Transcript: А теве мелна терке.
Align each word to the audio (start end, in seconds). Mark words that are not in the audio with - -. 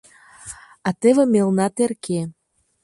А 0.87 0.89
теве 1.01 1.23
мелна 1.33 1.67
терке. 1.75 2.19